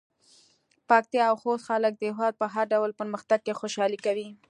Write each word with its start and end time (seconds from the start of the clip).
پکتيا 0.89 1.23
او 1.29 1.35
خوست 1.41 1.63
خلک 1.69 1.93
د 1.97 2.03
هېواد 2.11 2.33
په 2.41 2.45
هر 2.53 2.65
ډول 2.73 2.91
پرمختګ 2.99 3.39
کې 3.45 3.57
خوشحالي 3.59 3.99
کوي. 4.05 4.27